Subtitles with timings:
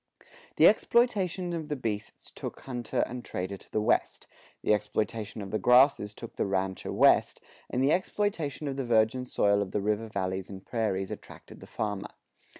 [0.55, 4.25] The exploitation of the beasts took hunter and trader to the west,
[4.63, 7.39] the exploitation of the grasses took the rancher west,
[7.69, 11.67] and the exploitation of the virgin soil of the river valleys and prairies attracted the
[11.67, 12.09] farmer.